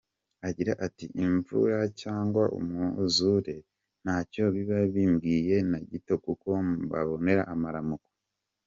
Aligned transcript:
Agira 0.47 0.73
ati:'Imvura 0.85 1.79
cyangwa 2.01 2.43
umwuzure 2.57 3.55
ntacyo 4.03 4.43
biba 4.55 4.79
bimbwiye 4.93 5.55
na 5.71 5.79
gito 5.89 6.13
kuko 6.25 6.47
mpabonera 6.87 7.43
amaramuko. 7.55 8.07